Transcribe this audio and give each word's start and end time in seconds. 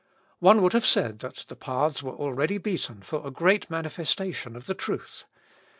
One 0.39 0.63
would 0.63 0.73
have 0.73 0.83
said 0.87 1.19
that 1.19 1.45
the 1.47 1.55
paths 1.55 2.01
were 2.01 2.15
already 2.15 2.57
beaten 2.57 3.03
for 3.03 3.21
a 3.23 3.29
great 3.29 3.69
manifestation 3.69 4.55
of 4.55 4.65
the 4.65 4.73
truth. 4.73 5.25